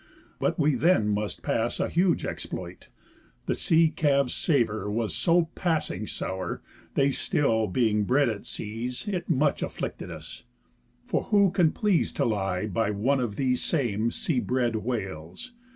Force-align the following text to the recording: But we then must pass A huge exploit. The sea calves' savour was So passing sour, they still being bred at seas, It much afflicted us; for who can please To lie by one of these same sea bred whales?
But 0.39 0.57
we 0.57 0.73
then 0.73 1.09
must 1.09 1.43
pass 1.43 1.79
A 1.79 1.87
huge 1.87 2.25
exploit. 2.25 2.87
The 3.45 3.53
sea 3.53 3.89
calves' 3.89 4.33
savour 4.33 4.89
was 4.89 5.13
So 5.13 5.49
passing 5.53 6.07
sour, 6.07 6.63
they 6.95 7.11
still 7.11 7.67
being 7.67 8.05
bred 8.05 8.27
at 8.27 8.43
seas, 8.43 9.07
It 9.07 9.29
much 9.29 9.61
afflicted 9.61 10.09
us; 10.09 10.43
for 11.05 11.25
who 11.25 11.51
can 11.51 11.71
please 11.71 12.11
To 12.13 12.25
lie 12.25 12.65
by 12.65 12.89
one 12.89 13.19
of 13.19 13.35
these 13.35 13.61
same 13.63 14.09
sea 14.09 14.39
bred 14.39 14.77
whales? 14.77 15.51